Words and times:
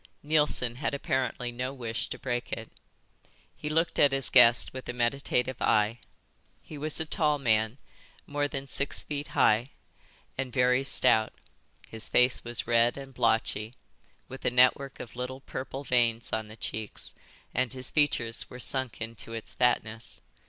Neilson 0.23 0.77
had 0.77 0.95
apparently 0.95 1.51
no 1.51 1.71
wish 1.75 2.07
to 2.07 2.17
break 2.17 2.51
it. 2.51 2.71
He 3.55 3.69
looked 3.69 3.99
at 3.99 4.11
his 4.13 4.31
guest 4.31 4.73
with 4.73 4.89
a 4.89 4.93
meditative 4.93 5.61
eye. 5.61 5.99
He 6.63 6.75
was 6.75 6.99
a 6.99 7.05
tall 7.05 7.37
man, 7.37 7.77
more 8.25 8.47
than 8.47 8.67
six 8.67 9.03
feet 9.03 9.27
high, 9.37 9.69
and 10.39 10.51
very 10.51 10.83
stout. 10.83 11.33
His 11.87 12.09
face 12.09 12.43
was 12.43 12.65
red 12.65 12.97
and 12.97 13.13
blotchy, 13.13 13.75
with 14.27 14.43
a 14.43 14.49
network 14.49 14.99
of 14.99 15.15
little 15.15 15.41
purple 15.41 15.83
veins 15.83 16.33
on 16.33 16.47
the 16.47 16.57
cheeks, 16.57 17.13
and 17.53 17.71
his 17.71 17.91
features 17.91 18.49
were 18.49 18.59
sunk 18.59 19.01
into 19.01 19.33
its 19.33 19.53
fatness. 19.53 20.23